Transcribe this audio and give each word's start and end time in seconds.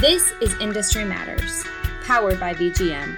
This 0.00 0.34
is 0.42 0.54
Industry 0.60 1.04
Matters, 1.04 1.64
powered 2.04 2.38
by 2.38 2.52
VGM, 2.52 3.16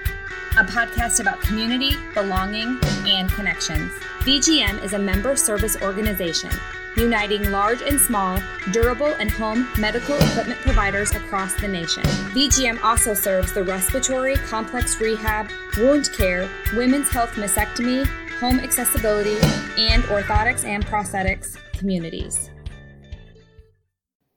a 0.57 0.63
podcast 0.63 1.19
about 1.19 1.41
community, 1.41 1.91
belonging, 2.13 2.79
and 3.05 3.29
connections. 3.31 3.91
VGM 4.19 4.81
is 4.81 4.93
a 4.93 4.99
member 4.99 5.35
service 5.35 5.75
organization 5.81 6.51
uniting 6.95 7.51
large 7.51 7.81
and 7.81 7.99
small, 7.99 8.39
durable 8.71 9.13
and 9.19 9.29
home 9.29 9.67
medical 9.77 10.15
equipment 10.15 10.59
providers 10.61 11.11
across 11.11 11.53
the 11.55 11.67
nation. 11.67 12.03
VGM 12.33 12.81
also 12.81 13.13
serves 13.13 13.51
the 13.51 13.63
respiratory, 13.63 14.35
complex 14.35 15.01
rehab, 15.01 15.49
wound 15.77 16.09
care, 16.13 16.49
women's 16.73 17.09
health 17.09 17.31
mastectomy, 17.33 18.05
home 18.39 18.59
accessibility, 18.61 19.35
and 19.77 20.03
orthotics 20.03 20.63
and 20.63 20.85
prosthetics 20.85 21.57
communities. 21.77 22.49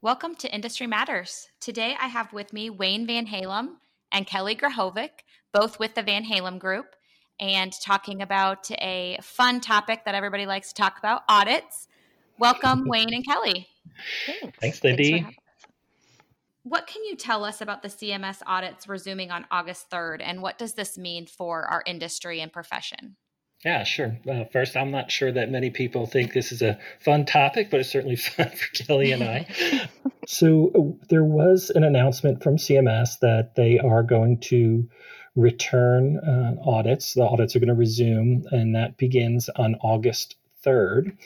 Welcome 0.02 0.34
to 0.34 0.52
Industry 0.52 0.88
Matters. 0.88 1.46
Today 1.60 1.94
I 1.96 2.08
have 2.08 2.32
with 2.32 2.52
me 2.52 2.70
Wayne 2.70 3.06
Van 3.06 3.24
Halem 3.24 3.76
and 4.10 4.26
Kelly 4.26 4.56
Grahovic, 4.56 5.22
both 5.52 5.78
with 5.78 5.94
the 5.94 6.02
Van 6.02 6.24
Halem 6.24 6.58
Group, 6.58 6.96
and 7.38 7.72
talking 7.80 8.20
about 8.20 8.68
a 8.80 9.16
fun 9.22 9.60
topic 9.60 10.04
that 10.04 10.16
everybody 10.16 10.44
likes 10.44 10.72
to 10.72 10.82
talk 10.82 10.98
about 10.98 11.22
audits. 11.28 11.86
Welcome, 12.36 12.82
Wayne 12.88 13.14
and 13.14 13.24
Kelly. 13.24 13.68
Thanks, 14.26 14.58
Thanks 14.58 14.82
Lindy. 14.82 15.22
Thanks 15.22 15.36
what 16.64 16.88
can 16.88 17.04
you 17.04 17.14
tell 17.14 17.44
us 17.44 17.60
about 17.60 17.82
the 17.82 17.88
CMS 17.88 18.40
audits 18.46 18.88
resuming 18.88 19.30
on 19.30 19.46
August 19.50 19.90
3rd, 19.90 20.20
and 20.22 20.42
what 20.42 20.58
does 20.58 20.74
this 20.74 20.98
mean 20.98 21.26
for 21.26 21.64
our 21.64 21.82
industry 21.86 22.40
and 22.40 22.52
profession? 22.52 23.16
Yeah, 23.64 23.84
sure. 23.84 24.18
Uh, 24.28 24.44
first, 24.52 24.76
I'm 24.76 24.90
not 24.90 25.10
sure 25.10 25.30
that 25.30 25.50
many 25.50 25.70
people 25.70 26.06
think 26.06 26.32
this 26.32 26.50
is 26.50 26.62
a 26.62 26.78
fun 26.98 27.24
topic, 27.24 27.70
but 27.70 27.80
it's 27.80 27.90
certainly 27.90 28.16
fun 28.16 28.50
for 28.50 28.84
Kelly 28.84 29.12
and 29.12 29.22
I. 29.22 29.46
so, 30.26 30.72
uh, 30.74 31.04
there 31.08 31.24
was 31.24 31.70
an 31.70 31.84
announcement 31.84 32.42
from 32.42 32.56
CMS 32.56 33.20
that 33.20 33.54
they 33.54 33.78
are 33.78 34.02
going 34.02 34.40
to 34.40 34.88
return 35.36 36.18
uh, 36.18 36.56
audits. 36.68 37.14
The 37.14 37.22
audits 37.22 37.54
are 37.54 37.60
going 37.60 37.68
to 37.68 37.74
resume, 37.74 38.44
and 38.50 38.74
that 38.74 38.96
begins 38.96 39.48
on 39.56 39.76
August 39.76 40.36
3rd. 40.64 41.16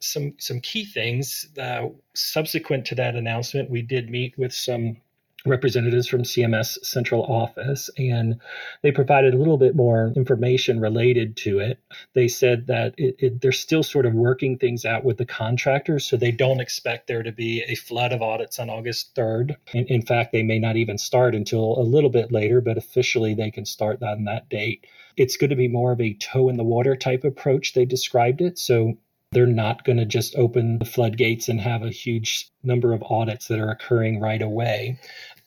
Some 0.00 0.34
some 0.38 0.60
key 0.60 0.84
things. 0.84 1.46
Uh, 1.58 1.88
subsequent 2.14 2.86
to 2.86 2.94
that 2.96 3.14
announcement, 3.14 3.70
we 3.70 3.82
did 3.82 4.10
meet 4.10 4.36
with 4.36 4.52
some 4.52 4.98
representatives 5.46 6.08
from 6.08 6.22
CMS 6.22 6.78
central 6.84 7.22
office, 7.24 7.90
and 7.98 8.40
they 8.82 8.90
provided 8.90 9.34
a 9.34 9.36
little 9.36 9.58
bit 9.58 9.76
more 9.76 10.12
information 10.16 10.80
related 10.80 11.36
to 11.36 11.58
it. 11.58 11.78
They 12.14 12.28
said 12.28 12.66
that 12.68 12.94
it, 12.96 13.16
it, 13.18 13.40
they're 13.40 13.52
still 13.52 13.82
sort 13.82 14.06
of 14.06 14.14
working 14.14 14.56
things 14.56 14.84
out 14.84 15.04
with 15.04 15.18
the 15.18 15.26
contractors, 15.26 16.06
so 16.06 16.16
they 16.16 16.30
don't 16.30 16.60
expect 16.60 17.06
there 17.06 17.22
to 17.22 17.32
be 17.32 17.62
a 17.68 17.74
flood 17.74 18.12
of 18.12 18.22
audits 18.22 18.58
on 18.58 18.70
August 18.70 19.14
3rd. 19.14 19.56
In, 19.72 19.84
in 19.86 20.02
fact, 20.02 20.32
they 20.32 20.42
may 20.42 20.58
not 20.58 20.76
even 20.76 20.96
start 20.96 21.34
until 21.34 21.78
a 21.78 21.82
little 21.82 22.10
bit 22.10 22.32
later, 22.32 22.60
but 22.60 22.78
officially 22.78 23.34
they 23.34 23.50
can 23.50 23.66
start 23.66 24.02
on 24.02 24.24
that 24.24 24.48
date. 24.48 24.86
It's 25.16 25.36
going 25.36 25.50
to 25.50 25.56
be 25.56 25.68
more 25.68 25.92
of 25.92 26.00
a 26.00 26.14
toe 26.14 26.48
in 26.48 26.56
the 26.56 26.64
water 26.64 26.96
type 26.96 27.24
approach, 27.24 27.74
they 27.74 27.84
described 27.84 28.40
it. 28.40 28.58
So 28.58 28.94
they're 29.34 29.46
not 29.46 29.84
going 29.84 29.98
to 29.98 30.04
just 30.04 30.36
open 30.36 30.78
the 30.78 30.84
floodgates 30.84 31.48
and 31.48 31.60
have 31.60 31.82
a 31.82 31.90
huge 31.90 32.48
number 32.62 32.92
of 32.92 33.02
audits 33.02 33.48
that 33.48 33.58
are 33.58 33.68
occurring 33.68 34.20
right 34.20 34.40
away 34.40 34.98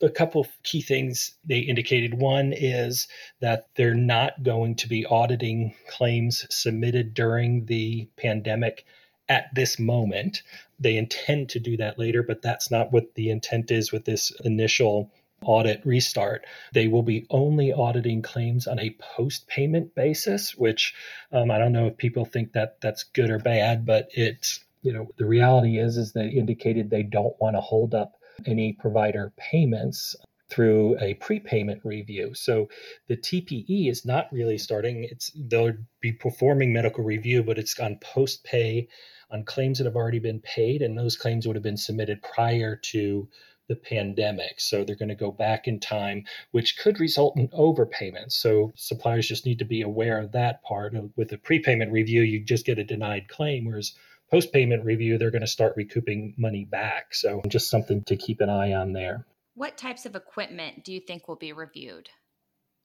a 0.01 0.09
couple 0.09 0.41
of 0.41 0.47
key 0.63 0.81
things 0.81 1.35
they 1.45 1.59
indicated. 1.59 2.13
One 2.13 2.53
is 2.53 3.07
that 3.39 3.67
they're 3.75 3.93
not 3.93 4.43
going 4.43 4.75
to 4.75 4.87
be 4.87 5.05
auditing 5.05 5.73
claims 5.89 6.45
submitted 6.49 7.13
during 7.13 7.65
the 7.65 8.07
pandemic 8.17 8.85
at 9.29 9.53
this 9.53 9.79
moment. 9.79 10.43
They 10.79 10.97
intend 10.97 11.49
to 11.49 11.59
do 11.59 11.77
that 11.77 11.97
later, 11.97 12.23
but 12.23 12.41
that's 12.41 12.69
not 12.69 12.91
what 12.91 13.15
the 13.15 13.29
intent 13.29 13.71
is 13.71 13.91
with 13.91 14.05
this 14.05 14.31
initial 14.43 15.11
audit 15.41 15.85
restart. 15.85 16.45
They 16.73 16.87
will 16.87 17.03
be 17.03 17.25
only 17.29 17.73
auditing 17.73 18.21
claims 18.21 18.67
on 18.67 18.79
a 18.79 18.95
post 18.99 19.47
payment 19.47 19.95
basis, 19.95 20.55
which 20.55 20.93
um, 21.31 21.51
I 21.51 21.57
don't 21.57 21.73
know 21.73 21.87
if 21.87 21.97
people 21.97 22.25
think 22.25 22.53
that 22.53 22.81
that's 22.81 23.03
good 23.03 23.29
or 23.29 23.39
bad, 23.39 23.85
but 23.85 24.09
it's 24.11 24.63
you 24.81 24.93
know 24.93 25.07
the 25.17 25.25
reality 25.25 25.79
is 25.79 25.97
is 25.97 26.13
they 26.13 26.27
indicated 26.27 26.89
they 26.89 27.03
don't 27.03 27.39
want 27.39 27.55
to 27.55 27.61
hold 27.61 27.93
up 27.93 28.17
any 28.45 28.73
provider 28.73 29.33
payments 29.37 30.15
through 30.49 30.97
a 31.01 31.13
prepayment 31.15 31.81
review. 31.83 32.33
So 32.33 32.69
the 33.07 33.17
TPE 33.17 33.89
is 33.89 34.05
not 34.05 34.31
really 34.31 34.57
starting. 34.57 35.03
It's 35.03 35.31
they'll 35.35 35.73
be 35.99 36.13
performing 36.13 36.71
medical 36.71 37.03
review, 37.03 37.43
but 37.43 37.59
it's 37.59 37.77
on 37.79 37.99
post 38.01 38.43
pay 38.43 38.87
on 39.29 39.43
claims 39.43 39.77
that 39.77 39.85
have 39.85 39.97
already 39.97 40.19
been 40.19 40.39
paid, 40.39 40.81
and 40.81 40.97
those 40.97 41.17
claims 41.17 41.45
would 41.45 41.57
have 41.57 41.63
been 41.63 41.75
submitted 41.75 42.21
prior 42.21 42.77
to 42.77 43.27
the 43.67 43.75
pandemic. 43.75 44.61
So 44.61 44.85
they're 44.85 44.95
going 44.95 45.09
to 45.09 45.15
go 45.15 45.31
back 45.31 45.67
in 45.67 45.81
time, 45.81 46.23
which 46.51 46.77
could 46.77 47.01
result 47.01 47.37
in 47.37 47.49
overpayments. 47.49 48.31
So 48.31 48.71
suppliers 48.75 49.27
just 49.27 49.45
need 49.45 49.59
to 49.59 49.65
be 49.65 49.81
aware 49.81 50.17
of 50.17 50.31
that 50.31 50.63
part. 50.63 50.93
With 51.17 51.33
a 51.33 51.37
prepayment 51.37 51.91
review, 51.91 52.21
you 52.21 52.41
just 52.45 52.65
get 52.65 52.79
a 52.79 52.85
denied 52.85 53.27
claim, 53.27 53.65
whereas 53.65 53.93
post 54.31 54.51
payment 54.51 54.85
review, 54.85 55.17
they're 55.17 55.31
going 55.31 55.41
to 55.41 55.47
start 55.47 55.73
recouping 55.75 56.33
money 56.37 56.65
back. 56.65 57.13
So 57.13 57.41
just 57.47 57.69
something 57.69 58.03
to 58.05 58.15
keep 58.15 58.41
an 58.41 58.49
eye 58.49 58.73
on 58.73 58.93
there. 58.93 59.25
What 59.55 59.77
types 59.77 60.05
of 60.05 60.15
equipment 60.15 60.83
do 60.83 60.93
you 60.93 60.99
think 60.99 61.27
will 61.27 61.35
be 61.35 61.53
reviewed? 61.53 62.09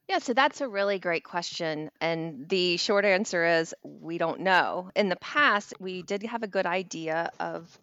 Yeah, 0.08 0.18
so 0.18 0.34
that's 0.34 0.60
a 0.60 0.68
really 0.68 0.98
great 0.98 1.24
question. 1.24 1.90
And 2.00 2.48
the 2.48 2.76
short 2.76 3.04
answer 3.04 3.44
is 3.44 3.74
we 3.82 4.18
don't 4.18 4.40
know. 4.40 4.90
In 4.96 5.08
the 5.08 5.16
past, 5.16 5.74
we 5.78 6.02
did 6.02 6.22
have 6.24 6.42
a 6.42 6.48
good 6.48 6.66
idea 6.66 7.30
of 7.38 7.78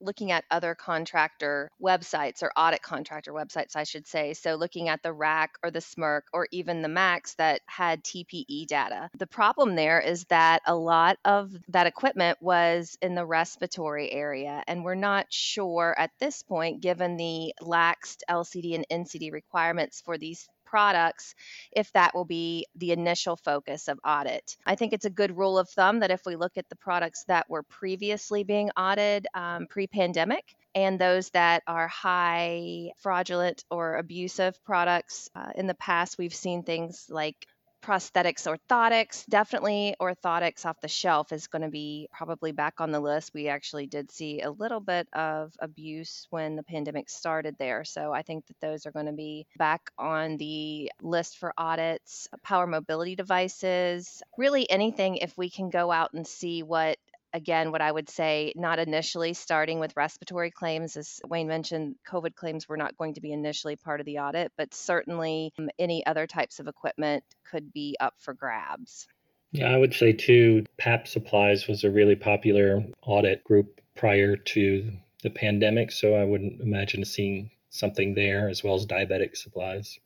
looking 0.00 0.32
at 0.32 0.44
other 0.50 0.74
contractor 0.74 1.70
websites 1.82 2.42
or 2.42 2.52
audit 2.56 2.82
contractor 2.82 3.32
websites, 3.32 3.76
I 3.76 3.84
should 3.84 4.06
say. 4.06 4.34
So, 4.34 4.54
looking 4.54 4.88
at 4.88 5.02
the 5.02 5.12
RAC 5.12 5.52
or 5.62 5.70
the 5.70 5.80
SMRC 5.80 6.22
or 6.32 6.48
even 6.52 6.82
the 6.82 6.88
MACs 6.88 7.36
that 7.36 7.60
had 7.66 8.04
TPE 8.04 8.66
data. 8.66 9.10
The 9.18 9.26
problem 9.26 9.74
there 9.74 10.00
is 10.00 10.24
that 10.26 10.62
a 10.66 10.74
lot 10.74 11.18
of 11.24 11.52
that 11.68 11.86
equipment 11.86 12.38
was 12.40 12.96
in 13.02 13.14
the 13.14 13.26
respiratory 13.26 14.10
area, 14.12 14.62
and 14.66 14.84
we're 14.84 14.94
not 14.94 15.26
sure 15.30 15.94
at 15.98 16.10
this 16.20 16.42
point, 16.42 16.80
given 16.80 17.16
the 17.16 17.54
laxed 17.62 18.22
LCD 18.28 18.74
and 18.74 19.06
NCD 19.06 19.32
requirements 19.32 20.02
for 20.04 20.18
these 20.18 20.48
products 20.68 21.34
if 21.72 21.92
that 21.92 22.14
will 22.14 22.24
be 22.24 22.66
the 22.76 22.92
initial 22.92 23.36
focus 23.36 23.88
of 23.88 23.98
audit. 24.04 24.56
I 24.66 24.74
think 24.74 24.92
it's 24.92 25.04
a 25.04 25.10
good 25.10 25.36
rule 25.36 25.58
of 25.58 25.68
thumb 25.68 26.00
that 26.00 26.10
if 26.10 26.22
we 26.26 26.36
look 26.36 26.56
at 26.56 26.68
the 26.68 26.76
products 26.76 27.24
that 27.24 27.48
were 27.48 27.62
previously 27.62 28.44
being 28.44 28.70
audited 28.76 29.26
um, 29.34 29.66
pre 29.66 29.86
pandemic, 29.86 30.44
and 30.74 30.98
those 30.98 31.30
that 31.30 31.62
are 31.66 31.88
high 31.88 32.92
fraudulent 32.98 33.64
or 33.70 33.96
abusive 33.96 34.62
products. 34.64 35.28
Uh, 35.34 35.50
in 35.56 35.66
the 35.66 35.74
past, 35.74 36.18
we've 36.18 36.34
seen 36.34 36.62
things 36.62 37.06
like 37.08 37.46
prosthetics, 37.88 38.46
orthotics. 38.46 39.24
Definitely 39.26 39.94
orthotics 39.98 40.66
off 40.66 40.78
the 40.82 40.88
shelf 40.88 41.32
is 41.32 41.46
going 41.46 41.62
to 41.62 41.70
be 41.70 42.06
probably 42.12 42.52
back 42.52 42.74
on 42.80 42.90
the 42.90 43.00
list. 43.00 43.32
We 43.32 43.48
actually 43.48 43.86
did 43.86 44.10
see 44.10 44.42
a 44.42 44.50
little 44.50 44.80
bit 44.80 45.08
of 45.14 45.54
abuse 45.58 46.26
when 46.28 46.54
the 46.54 46.62
pandemic 46.62 47.08
started 47.08 47.56
there. 47.58 47.84
So 47.84 48.12
I 48.12 48.20
think 48.20 48.46
that 48.48 48.60
those 48.60 48.84
are 48.84 48.92
going 48.92 49.06
to 49.06 49.12
be 49.12 49.46
back 49.56 49.90
on 49.98 50.36
the 50.36 50.92
list 51.00 51.38
for 51.38 51.54
audits. 51.56 52.28
Power 52.42 52.66
mobility 52.66 53.16
devices, 53.16 54.22
really 54.36 54.70
anything 54.70 55.16
if 55.16 55.36
we 55.38 55.48
can 55.48 55.70
go 55.70 55.90
out 55.90 56.12
and 56.12 56.26
see 56.26 56.62
what 56.62 56.98
again, 57.32 57.72
what 57.72 57.80
I 57.80 57.90
would 57.90 58.08
say, 58.08 58.52
not 58.56 58.78
initially 58.78 59.34
starting 59.34 59.80
with 59.80 59.96
respiratory 59.96 60.50
claims, 60.50 60.96
as 60.96 61.20
Wayne 61.26 61.48
mentioned, 61.48 61.96
COVID 62.08 62.34
claims 62.34 62.68
were 62.68 62.76
not 62.76 62.96
going 62.96 63.14
to 63.14 63.20
be 63.20 63.32
initially 63.32 63.76
part 63.76 64.00
of 64.00 64.06
the 64.06 64.18
audit, 64.18 64.52
but 64.56 64.74
certainly 64.74 65.52
um, 65.58 65.70
any 65.78 66.04
other 66.06 66.26
types 66.26 66.60
of 66.60 66.68
equipment 66.68 67.24
could 67.50 67.72
be 67.72 67.96
up 68.00 68.14
for 68.18 68.34
grabs. 68.34 69.06
Yeah, 69.52 69.68
I 69.68 69.78
would 69.78 69.94
say 69.94 70.12
too, 70.12 70.66
PAP 70.76 71.08
Supplies 71.08 71.66
was 71.66 71.84
a 71.84 71.90
really 71.90 72.16
popular 72.16 72.84
audit 73.02 73.44
group 73.44 73.80
prior 73.96 74.36
to 74.36 74.92
the 75.22 75.30
pandemic. 75.30 75.90
So 75.90 76.14
I 76.14 76.24
wouldn't 76.24 76.60
imagine 76.60 77.04
seeing 77.04 77.50
something 77.70 78.14
there 78.14 78.48
as 78.48 78.62
well 78.62 78.74
as 78.74 78.86
diabetic 78.86 79.36
supplies. 79.36 79.98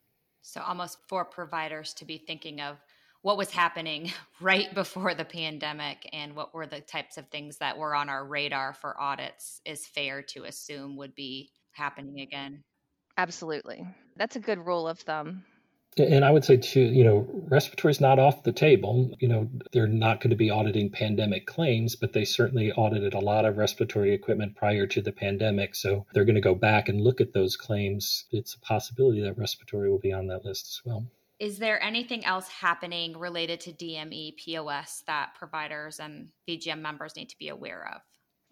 So 0.43 0.61
almost 0.61 0.99
for 1.09 1.25
providers 1.25 1.95
to 1.95 2.05
be 2.05 2.19
thinking 2.19 2.61
of 2.61 2.79
what 3.23 3.39
was 3.39 3.51
happening 3.51 4.13
right 4.41 4.75
before 4.75 5.15
the 5.15 5.25
pandemic 5.25 6.09
and 6.13 6.37
what 6.37 6.55
were 6.55 6.67
the 6.67 6.81
types 6.81 7.17
of 7.17 7.29
things 7.29 7.59
that 7.59 7.79
were 7.79 7.95
on 7.95 8.09
our 8.09 8.25
radar 8.25 8.75
for 8.75 9.01
audits 9.01 9.61
is 9.65 9.87
fair 9.87 10.23
to 10.23 10.45
assume 10.45 10.97
would 10.97 11.15
be 11.15 11.51
happening 11.73 12.21
again. 12.21 12.63
Absolutely. 13.17 13.87
That's 14.17 14.37
a 14.37 14.41
good 14.41 14.67
rule 14.67 14.89
of 14.89 14.99
thumb. 14.99 15.45
And 15.99 16.25
I 16.25 16.31
would 16.31 16.45
say 16.45 16.57
too, 16.57 16.81
you 16.81 17.05
know, 17.05 17.27
respiratory 17.49 17.91
is 17.91 18.01
not 18.01 18.19
off 18.19 18.45
the 18.45 18.53
table. 18.53 19.11
You 19.21 19.29
know, 19.29 19.51
they're 19.73 19.87
not 19.87 20.21
going 20.21 20.31
to 20.31 20.37
be 20.37 20.49
auditing 20.49 20.91
pandemic 20.91 21.47
claims, 21.47 21.97
but 21.97 22.15
they 22.15 22.25
certainly 22.25 22.73
audited 22.73 23.13
a 23.13 23.21
lot 23.21 23.45
of 23.45 23.59
respiratory 23.59 24.15
equipment 24.15 24.57
prior 24.57 24.87
to 24.87 25.03
the 25.03 25.13
pandemic. 25.13 25.75
So 25.75 26.07
they're 26.15 26.25
going 26.25 26.37
to 26.37 26.41
go 26.41 26.55
back 26.55 26.89
and 26.89 27.03
look 27.03 27.21
at 27.21 27.35
those 27.35 27.57
claims. 27.57 28.25
It's 28.31 28.55
a 28.55 28.61
possibility 28.61 29.21
that 29.21 29.37
respiratory 29.37 29.91
will 29.91 29.99
be 29.99 30.15
on 30.15 30.29
that 30.29 30.47
list 30.47 30.67
as 30.69 30.81
well. 30.87 31.05
Is 31.43 31.59
there 31.59 31.83
anything 31.83 32.25
else 32.25 32.47
happening 32.47 33.19
related 33.19 33.59
to 33.63 33.73
DME 33.73 34.37
POS 34.37 35.03
that 35.09 35.35
providers 35.35 35.99
and 35.99 36.29
VGM 36.49 36.81
members 36.81 37.17
need 37.17 37.31
to 37.31 37.37
be 37.37 37.49
aware 37.49 37.91
of? 37.97 38.01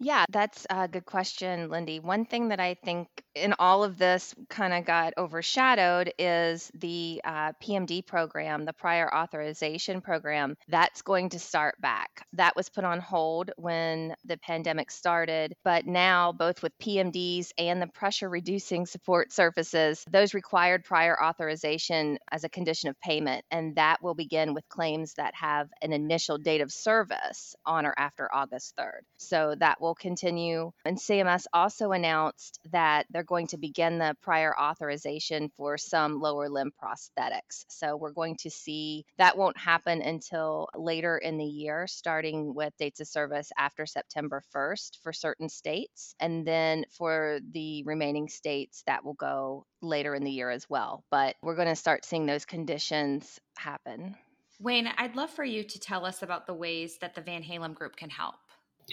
Yeah, 0.03 0.25
that's 0.31 0.65
a 0.67 0.87
good 0.87 1.05
question, 1.05 1.69
Lindy. 1.69 1.99
One 1.99 2.25
thing 2.25 2.47
that 2.47 2.59
I 2.59 2.73
think 2.73 3.07
in 3.35 3.53
all 3.59 3.83
of 3.83 3.99
this 3.99 4.33
kind 4.49 4.73
of 4.73 4.83
got 4.83 5.13
overshadowed 5.15 6.11
is 6.17 6.71
the 6.73 7.21
uh, 7.23 7.53
PMD 7.63 8.07
program, 8.07 8.65
the 8.65 8.73
prior 8.73 9.13
authorization 9.13 10.01
program. 10.01 10.55
That's 10.67 11.03
going 11.03 11.29
to 11.29 11.39
start 11.39 11.75
back. 11.79 12.25
That 12.33 12.55
was 12.55 12.67
put 12.67 12.83
on 12.83 12.99
hold 12.99 13.51
when 13.57 14.15
the 14.25 14.37
pandemic 14.37 14.89
started, 14.89 15.53
but 15.63 15.85
now, 15.85 16.31
both 16.31 16.63
with 16.63 16.73
PMDs 16.81 17.49
and 17.59 17.79
the 17.79 17.87
pressure 17.87 18.27
reducing 18.27 18.87
support 18.87 19.31
services, 19.31 20.03
those 20.09 20.33
required 20.33 20.83
prior 20.83 21.15
authorization 21.23 22.17
as 22.31 22.43
a 22.43 22.49
condition 22.49 22.89
of 22.89 22.99
payment. 23.01 23.45
And 23.51 23.75
that 23.75 24.01
will 24.01 24.15
begin 24.15 24.55
with 24.55 24.67
claims 24.67 25.13
that 25.17 25.35
have 25.35 25.67
an 25.83 25.93
initial 25.93 26.39
date 26.39 26.61
of 26.61 26.71
service 26.71 27.55
on 27.67 27.85
or 27.85 27.93
after 27.99 28.33
August 28.33 28.73
3rd. 28.79 29.01
So 29.17 29.53
that 29.59 29.79
will 29.79 29.90
will 29.91 29.95
continue. 29.95 30.71
And 30.85 30.97
CMS 30.97 31.47
also 31.53 31.91
announced 31.91 32.59
that 32.71 33.07
they're 33.09 33.23
going 33.23 33.47
to 33.47 33.57
begin 33.57 33.97
the 33.97 34.15
prior 34.21 34.57
authorization 34.57 35.51
for 35.57 35.77
some 35.77 36.21
lower 36.21 36.47
limb 36.47 36.71
prosthetics. 36.81 37.65
So 37.67 37.97
we're 37.97 38.13
going 38.13 38.37
to 38.37 38.49
see 38.49 39.05
that 39.17 39.37
won't 39.37 39.57
happen 39.57 40.01
until 40.01 40.69
later 40.75 41.17
in 41.17 41.37
the 41.37 41.43
year, 41.43 41.87
starting 41.87 42.55
with 42.55 42.71
dates 42.77 43.01
of 43.01 43.07
service 43.07 43.51
after 43.57 43.85
September 43.85 44.41
1st 44.55 45.01
for 45.03 45.11
certain 45.11 45.49
states. 45.49 46.15
And 46.21 46.47
then 46.47 46.85
for 46.89 47.41
the 47.51 47.83
remaining 47.83 48.29
states, 48.29 48.83
that 48.87 49.03
will 49.03 49.15
go 49.15 49.65
later 49.81 50.15
in 50.15 50.23
the 50.23 50.31
year 50.31 50.49
as 50.49 50.69
well. 50.69 51.03
But 51.11 51.35
we're 51.41 51.55
going 51.55 51.67
to 51.67 51.75
start 51.75 52.05
seeing 52.05 52.25
those 52.25 52.45
conditions 52.45 53.41
happen. 53.57 54.15
Wayne, 54.61 54.89
I'd 54.97 55.15
love 55.17 55.31
for 55.31 55.43
you 55.43 55.63
to 55.63 55.79
tell 55.79 56.05
us 56.05 56.21
about 56.21 56.45
the 56.47 56.53
ways 56.53 56.99
that 56.99 57.15
the 57.15 57.21
Van 57.21 57.43
Halem 57.43 57.73
Group 57.73 57.97
can 57.97 58.11
help. 58.11 58.35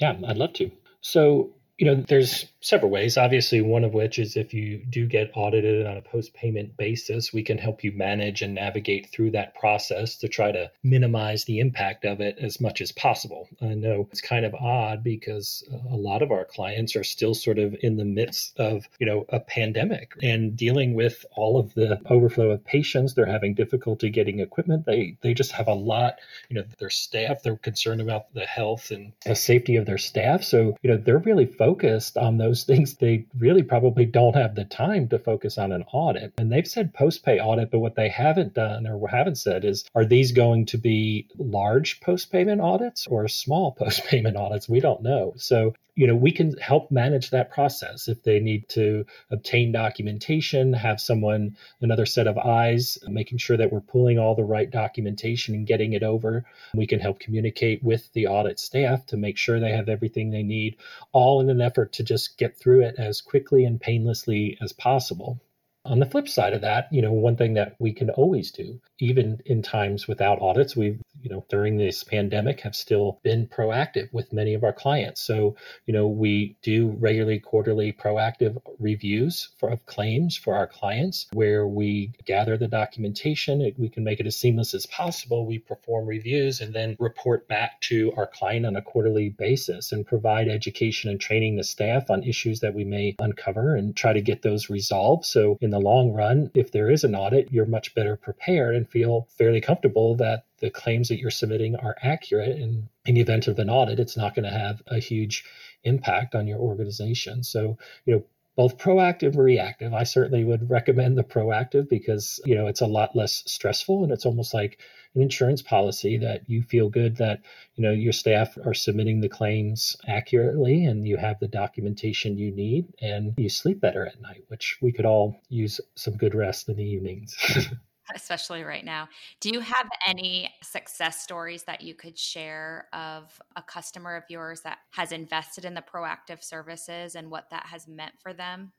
Yeah, 0.00 0.16
I'd 0.26 0.36
love 0.38 0.52
to. 0.54 0.70
So, 1.00 1.50
you 1.78 1.86
know, 1.86 2.04
there's 2.08 2.46
several 2.60 2.90
ways. 2.90 3.16
Obviously, 3.16 3.60
one 3.60 3.84
of 3.84 3.94
which 3.94 4.18
is 4.18 4.36
if 4.36 4.52
you 4.52 4.78
do 4.90 5.06
get 5.06 5.30
audited 5.34 5.86
on 5.86 5.96
a 5.96 6.02
post 6.02 6.34
payment 6.34 6.76
basis, 6.76 7.32
we 7.32 7.42
can 7.42 7.56
help 7.56 7.84
you 7.84 7.92
manage 7.92 8.42
and 8.42 8.52
navigate 8.52 9.08
through 9.10 9.30
that 9.30 9.54
process 9.54 10.16
to 10.16 10.28
try 10.28 10.50
to 10.50 10.70
minimize 10.82 11.44
the 11.44 11.60
impact 11.60 12.04
of 12.04 12.20
it 12.20 12.36
as 12.40 12.60
much 12.60 12.80
as 12.80 12.90
possible. 12.90 13.48
I 13.62 13.74
know 13.74 14.08
it's 14.10 14.20
kind 14.20 14.44
of 14.44 14.54
odd 14.56 15.04
because 15.04 15.62
a 15.90 15.96
lot 15.96 16.20
of 16.20 16.32
our 16.32 16.44
clients 16.44 16.96
are 16.96 17.04
still 17.04 17.32
sort 17.32 17.60
of 17.60 17.76
in 17.80 17.96
the 17.96 18.04
midst 18.04 18.58
of, 18.58 18.88
you 18.98 19.06
know, 19.06 19.24
a 19.28 19.38
pandemic 19.38 20.14
and 20.20 20.56
dealing 20.56 20.94
with 20.94 21.24
all 21.36 21.60
of 21.60 21.74
the 21.74 22.00
overflow 22.10 22.50
of 22.50 22.64
patients. 22.64 23.14
They're 23.14 23.24
having 23.24 23.54
difficulty 23.54 24.10
getting 24.10 24.40
equipment. 24.40 24.84
They 24.84 25.16
they 25.20 25.32
just 25.32 25.52
have 25.52 25.68
a 25.68 25.74
lot, 25.74 26.16
you 26.48 26.56
know, 26.56 26.64
their 26.80 26.90
staff, 26.90 27.44
they're 27.44 27.56
concerned 27.56 28.00
about 28.00 28.34
the 28.34 28.46
health 28.46 28.90
and 28.90 29.12
the 29.24 29.36
safety 29.36 29.76
of 29.76 29.86
their 29.86 29.98
staff. 29.98 30.42
So, 30.42 30.76
you 30.82 30.90
know, 30.90 30.96
they're 30.96 31.18
really 31.18 31.46
focused 31.68 32.16
on 32.16 32.38
those 32.38 32.64
things. 32.64 32.94
They 32.94 33.26
really 33.38 33.62
probably 33.62 34.06
don't 34.06 34.36
have 34.36 34.54
the 34.54 34.64
time 34.64 35.06
to 35.08 35.18
focus 35.18 35.58
on 35.58 35.70
an 35.70 35.84
audit. 35.92 36.32
And 36.38 36.50
they've 36.50 36.66
said 36.66 36.94
post 36.94 37.22
pay 37.22 37.38
audit, 37.38 37.70
but 37.70 37.80
what 37.80 37.94
they 37.94 38.08
haven't 38.08 38.54
done 38.54 38.86
or 38.86 39.06
haven't 39.06 39.36
said 39.36 39.66
is 39.66 39.84
are 39.94 40.06
these 40.06 40.32
going 40.32 40.64
to 40.66 40.78
be 40.78 41.28
large 41.36 42.00
post 42.00 42.32
payment 42.32 42.62
audits 42.62 43.06
or 43.06 43.28
small 43.28 43.72
post 43.78 44.04
payment 44.04 44.38
audits? 44.38 44.66
We 44.66 44.80
don't 44.80 45.02
know. 45.02 45.34
So 45.36 45.74
you 45.98 46.06
know, 46.06 46.14
we 46.14 46.30
can 46.30 46.56
help 46.58 46.92
manage 46.92 47.30
that 47.30 47.50
process 47.50 48.06
if 48.06 48.22
they 48.22 48.38
need 48.38 48.68
to 48.68 49.04
obtain 49.32 49.72
documentation, 49.72 50.72
have 50.72 51.00
someone, 51.00 51.56
another 51.80 52.06
set 52.06 52.28
of 52.28 52.38
eyes, 52.38 52.98
making 53.08 53.38
sure 53.38 53.56
that 53.56 53.72
we're 53.72 53.80
pulling 53.80 54.16
all 54.16 54.36
the 54.36 54.44
right 54.44 54.70
documentation 54.70 55.56
and 55.56 55.66
getting 55.66 55.94
it 55.94 56.04
over. 56.04 56.44
We 56.72 56.86
can 56.86 57.00
help 57.00 57.18
communicate 57.18 57.82
with 57.82 58.12
the 58.12 58.28
audit 58.28 58.60
staff 58.60 59.06
to 59.06 59.16
make 59.16 59.36
sure 59.36 59.58
they 59.58 59.72
have 59.72 59.88
everything 59.88 60.30
they 60.30 60.44
need, 60.44 60.76
all 61.10 61.40
in 61.40 61.50
an 61.50 61.60
effort 61.60 61.92
to 61.94 62.04
just 62.04 62.38
get 62.38 62.56
through 62.56 62.82
it 62.82 62.94
as 62.96 63.20
quickly 63.20 63.64
and 63.64 63.80
painlessly 63.80 64.56
as 64.60 64.72
possible. 64.72 65.40
On 65.84 65.98
the 65.98 66.06
flip 66.06 66.28
side 66.28 66.52
of 66.52 66.60
that, 66.60 66.86
you 66.92 67.02
know, 67.02 67.12
one 67.12 67.34
thing 67.34 67.54
that 67.54 67.74
we 67.80 67.92
can 67.92 68.10
always 68.10 68.52
do, 68.52 68.80
even 69.00 69.40
in 69.46 69.62
times 69.62 70.06
without 70.06 70.40
audits, 70.40 70.76
we've 70.76 71.00
you 71.22 71.30
know, 71.30 71.44
during 71.48 71.76
this 71.76 72.04
pandemic 72.04 72.60
have 72.60 72.74
still 72.74 73.20
been 73.22 73.46
proactive 73.46 74.12
with 74.12 74.32
many 74.32 74.54
of 74.54 74.64
our 74.64 74.72
clients. 74.72 75.20
So, 75.20 75.56
you 75.86 75.94
know, 75.94 76.06
we 76.06 76.56
do 76.62 76.96
regularly 76.98 77.38
quarterly 77.38 77.92
proactive 77.92 78.60
reviews 78.78 79.50
for, 79.58 79.70
of 79.70 79.84
claims 79.86 80.36
for 80.36 80.54
our 80.54 80.66
clients 80.66 81.26
where 81.32 81.66
we 81.66 82.12
gather 82.24 82.56
the 82.56 82.68
documentation. 82.68 83.72
We 83.76 83.88
can 83.88 84.04
make 84.04 84.20
it 84.20 84.26
as 84.26 84.36
seamless 84.36 84.74
as 84.74 84.86
possible. 84.86 85.46
We 85.46 85.58
perform 85.58 86.06
reviews 86.06 86.60
and 86.60 86.74
then 86.74 86.96
report 86.98 87.48
back 87.48 87.80
to 87.82 88.12
our 88.16 88.26
client 88.26 88.66
on 88.66 88.76
a 88.76 88.82
quarterly 88.82 89.30
basis 89.30 89.92
and 89.92 90.06
provide 90.06 90.48
education 90.48 91.10
and 91.10 91.20
training 91.20 91.56
the 91.56 91.64
staff 91.64 92.10
on 92.10 92.22
issues 92.22 92.60
that 92.60 92.74
we 92.74 92.84
may 92.84 93.16
uncover 93.18 93.74
and 93.74 93.96
try 93.96 94.12
to 94.12 94.20
get 94.20 94.42
those 94.42 94.70
resolved. 94.70 95.24
So, 95.24 95.58
in 95.60 95.70
the 95.70 95.78
long 95.78 96.12
run, 96.12 96.50
if 96.54 96.72
there 96.72 96.90
is 96.90 97.04
an 97.04 97.14
audit, 97.14 97.52
you're 97.52 97.66
much 97.66 97.94
better 97.94 98.16
prepared 98.16 98.74
and 98.74 98.88
feel 98.88 99.28
fairly 99.36 99.60
comfortable 99.60 100.16
that 100.16 100.44
the 100.60 100.70
claims 100.70 101.08
that 101.08 101.18
you're 101.18 101.30
submitting 101.30 101.76
are 101.76 101.96
accurate. 102.02 102.56
And 102.56 102.88
in 103.06 103.14
the 103.14 103.20
event 103.20 103.48
of 103.48 103.58
an 103.58 103.70
audit, 103.70 104.00
it's 104.00 104.16
not 104.16 104.34
going 104.34 104.44
to 104.44 104.58
have 104.58 104.82
a 104.86 104.98
huge 104.98 105.44
impact 105.84 106.34
on 106.34 106.46
your 106.46 106.58
organization. 106.58 107.42
So, 107.42 107.78
you 108.04 108.14
know, 108.14 108.24
both 108.58 108.76
proactive 108.76 109.34
and 109.34 109.44
reactive. 109.44 109.94
I 109.94 110.02
certainly 110.02 110.42
would 110.42 110.68
recommend 110.68 111.16
the 111.16 111.22
proactive 111.22 111.88
because, 111.88 112.40
you 112.44 112.56
know, 112.56 112.66
it's 112.66 112.80
a 112.80 112.86
lot 112.86 113.14
less 113.14 113.44
stressful 113.46 114.02
and 114.02 114.12
it's 114.12 114.26
almost 114.26 114.52
like 114.52 114.80
an 115.14 115.22
insurance 115.22 115.62
policy 115.62 116.16
that 116.18 116.50
you 116.50 116.64
feel 116.64 116.88
good 116.88 117.18
that, 117.18 117.40
you 117.76 117.84
know, 117.84 117.92
your 117.92 118.12
staff 118.12 118.58
are 118.64 118.74
submitting 118.74 119.20
the 119.20 119.28
claims 119.28 119.96
accurately 120.08 120.84
and 120.84 121.06
you 121.06 121.16
have 121.16 121.38
the 121.38 121.46
documentation 121.46 122.36
you 122.36 122.50
need 122.50 122.92
and 123.00 123.34
you 123.36 123.48
sleep 123.48 123.80
better 123.80 124.04
at 124.04 124.20
night, 124.20 124.42
which 124.48 124.78
we 124.82 124.90
could 124.90 125.06
all 125.06 125.40
use 125.48 125.80
some 125.94 126.16
good 126.16 126.34
rest 126.34 126.68
in 126.68 126.74
the 126.74 126.84
evenings. 126.84 127.36
especially 128.14 128.62
right 128.64 128.84
now. 128.84 129.08
Do 129.40 129.50
you 129.50 129.60
have 129.60 129.88
any 130.06 130.54
success 130.62 131.22
stories 131.22 131.64
that 131.64 131.82
you 131.82 131.94
could 131.94 132.18
share 132.18 132.88
of 132.92 133.40
a 133.56 133.62
customer 133.62 134.16
of 134.16 134.24
yours 134.28 134.60
that 134.62 134.78
has 134.92 135.12
invested 135.12 135.64
in 135.64 135.74
the 135.74 135.82
proactive 135.82 136.42
services 136.42 137.14
and 137.14 137.30
what 137.30 137.50
that 137.50 137.66
has 137.66 137.88
meant 137.88 138.14
for 138.20 138.32
them? 138.32 138.72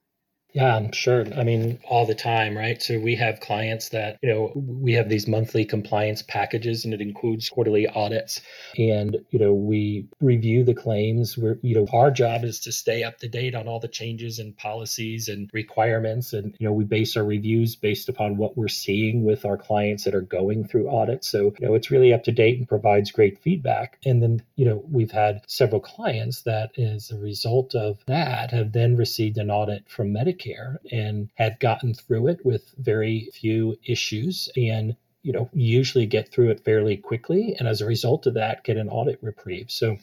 Yeah, 0.53 0.75
I'm 0.75 0.91
sure. 0.91 1.25
I 1.37 1.43
mean, 1.43 1.79
all 1.87 2.07
the 2.07 2.15
time, 2.15 2.57
right? 2.57 2.81
So 2.81 2.99
we 2.99 3.15
have 3.17 3.39
clients 3.39 3.89
that, 3.89 4.17
you 4.23 4.29
know, 4.33 4.51
we 4.55 4.93
have 4.93 5.07
these 5.07 5.27
monthly 5.27 5.63
compliance 5.63 6.23
packages 6.23 6.85
and 6.85 6.93
it 6.93 7.01
includes 7.01 7.49
quarterly 7.49 7.85
audits. 7.85 8.41
And, 8.75 9.17
you 9.29 9.37
know, 9.37 9.53
we 9.53 10.07
review 10.19 10.63
the 10.63 10.73
claims. 10.73 11.37
We're, 11.37 11.59
you 11.61 11.75
know, 11.75 11.87
our 11.93 12.09
job 12.09 12.45
is 12.45 12.61
to 12.61 12.71
stay 12.71 13.03
up 13.03 13.19
to 13.19 13.27
date 13.27 13.53
on 13.53 13.67
all 13.67 13.79
the 13.79 13.87
changes 13.87 14.39
and 14.39 14.57
policies 14.57 15.29
and 15.29 15.51
requirements. 15.53 16.33
And, 16.33 16.55
you 16.59 16.65
know, 16.65 16.73
we 16.73 16.83
base 16.83 17.15
our 17.15 17.23
reviews 17.23 17.75
based 17.75 18.09
upon 18.09 18.37
what 18.37 18.57
we're 18.57 18.69
seeing 18.69 19.23
with 19.23 19.45
our 19.45 19.57
clients 19.57 20.05
that 20.05 20.15
are 20.15 20.21
going 20.21 20.67
through 20.67 20.89
audits. 20.89 21.29
So, 21.29 21.53
you 21.59 21.67
know, 21.67 21.75
it's 21.75 21.91
really 21.91 22.11
up 22.11 22.23
to 22.23 22.31
date 22.31 22.57
and 22.57 22.67
provides 22.67 23.11
great 23.11 23.37
feedback. 23.37 23.99
And 24.03 24.23
then, 24.23 24.41
you 24.55 24.65
know, 24.65 24.83
we've 24.89 25.11
had 25.11 25.43
several 25.47 25.79
clients 25.79 26.41
that 26.41 26.71
as 26.79 27.11
a 27.11 27.19
result 27.19 27.75
of 27.75 27.99
that 28.07 28.49
have 28.49 28.71
then 28.71 28.97
received 28.97 29.37
an 29.37 29.51
audit 29.51 29.87
from 29.87 30.11
Medicare 30.11 30.38
Medicare 30.39 30.77
and 30.91 31.29
have 31.35 31.59
gotten 31.59 31.93
through 31.93 32.27
it 32.27 32.45
with 32.45 32.73
very 32.77 33.29
few 33.33 33.77
issues 33.85 34.49
and 34.55 34.95
you 35.21 35.33
know 35.33 35.49
usually 35.53 36.05
get 36.05 36.31
through 36.31 36.49
it 36.49 36.63
fairly 36.63 36.97
quickly 36.97 37.55
and 37.59 37.67
as 37.67 37.81
a 37.81 37.85
result 37.85 38.25
of 38.25 38.35
that 38.35 38.63
get 38.63 38.77
an 38.77 38.89
audit 38.89 39.19
reprieve. 39.21 39.69
So 39.69 39.97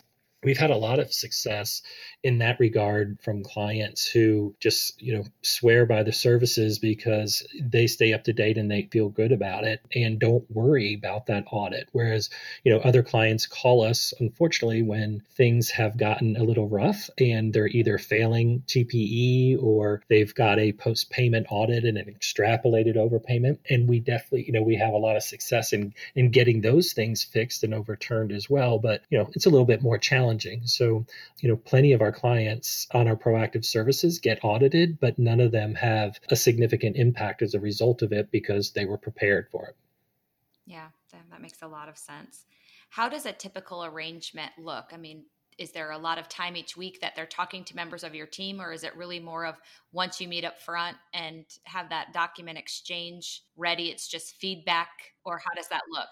we've 0.47 0.57
had 0.57 0.71
a 0.71 0.77
lot 0.77 1.01
of 1.01 1.13
success 1.13 1.83
in 2.23 2.39
that 2.39 2.59
regard 2.61 3.19
from 3.21 3.43
clients 3.43 4.07
who 4.07 4.55
just 4.61 5.03
you 5.03 5.13
know 5.13 5.25
swear 5.43 5.85
by 5.85 6.05
the 6.05 6.13
services 6.13 6.79
because 6.79 7.45
they 7.61 7.87
stay 7.89 8.13
up 8.13 8.23
to 8.23 8.33
date 8.33 8.57
and 8.57 8.71
they 8.71 8.89
feel 8.93 9.09
good 9.09 9.33
about 9.33 9.65
it 9.65 9.81
and 9.95 10.21
don't 10.21 10.49
worry 10.51 10.95
about 10.95 11.27
that 11.27 11.45
audit. 11.51 11.89
Whereas 11.93 12.31
you 12.63 12.73
know 12.73 12.79
other 12.79 13.03
clients 13.03 13.47
call 13.47 13.83
us 13.83 14.15
unfortunately 14.21 14.83
when 14.83 15.21
things 15.35 15.69
have 15.71 15.99
gotten 15.99 16.37
a 16.37 16.45
little 16.45 16.69
rough 16.69 17.11
and 17.19 17.53
they're 17.53 17.67
either 17.67 17.99
failing 17.99 18.63
TPE 18.69 19.61
or 19.61 20.01
they've 20.09 20.35
got 20.35 20.61
a 20.61 20.73
post 20.73 21.11
payment 21.11 21.49
audit 21.51 21.85
and 21.85 21.99
an 21.99 22.07
extrapolated 22.07 22.95
overpayment. 22.95 23.59
And 23.69 23.89
we 23.89 23.99
definitely 23.99 24.45
you 24.47 24.53
know 24.53 24.63
we 24.63 24.77
have 24.77 24.95
a 24.95 24.99
lot 24.99 25.17
of 25.17 25.25
success 25.25 25.73
in 25.73 25.93
in 26.15 26.31
getting 26.31 26.61
those 26.61 26.93
things 26.93 27.25
fixed 27.25 27.65
and 27.65 27.75
overturned 27.75 28.31
as 28.31 28.49
well. 28.49 28.79
But 28.79 29.03
you 29.11 29.19
know 29.19 29.29
it's 29.35 29.47
a 29.47 29.51
little 29.51 29.67
bit 29.67 29.83
more 29.83 29.99
challenging 29.99 30.36
so 30.65 31.05
you 31.41 31.49
know 31.49 31.57
plenty 31.57 31.93
of 31.93 32.01
our 32.01 32.13
clients 32.13 32.87
on 32.93 33.09
our 33.09 33.17
proactive 33.17 33.65
services 33.65 34.19
get 34.19 34.39
audited, 34.43 34.99
but 35.01 35.19
none 35.19 35.41
of 35.41 35.53
them 35.53 35.75
have 35.75 36.19
a 36.31 36.37
significant 36.37 36.97
impact 36.97 37.43
as 37.43 37.55
a 37.55 37.61
result 37.61 38.03
of 38.03 38.13
it 38.13 38.31
because 38.31 38.73
they 38.73 38.85
were 38.85 38.99
prepared 38.99 39.49
for 39.51 39.67
it. 39.67 39.77
Yeah, 40.67 40.89
that 41.31 41.41
makes 41.41 41.63
a 41.63 41.69
lot 41.69 41.89
of 41.89 41.97
sense. 41.97 42.47
How 42.91 43.09
does 43.09 43.27
a 43.27 43.33
typical 43.33 43.85
arrangement 43.85 44.53
look? 44.59 44.87
I 44.93 44.97
mean, 44.97 45.25
is 45.59 45.73
there 45.73 45.91
a 45.91 45.99
lot 45.99 46.19
of 46.19 46.29
time 46.29 46.57
each 46.57 46.77
week 46.77 47.01
that 47.01 47.17
they're 47.17 47.27
talking 47.27 47.65
to 47.65 47.77
members 47.77 48.05
of 48.05 48.15
your 48.15 48.27
team 48.27 48.61
or 48.61 48.73
is 48.73 48.85
it 48.85 48.97
really 48.97 49.19
more 49.19 49.47
of 49.47 49.57
once 49.93 50.21
you 50.21 50.29
meet 50.29 50.45
up 50.45 50.61
front 50.61 50.97
and 51.15 51.45
have 51.65 51.89
that 51.89 52.13
document 52.13 52.59
exchange 52.59 53.43
ready 53.57 53.89
it's 53.91 54.09
just 54.09 54.37
feedback 54.37 54.89
or 55.25 55.39
how 55.39 55.51
does 55.57 55.69
that 55.69 55.83
look 55.91 56.09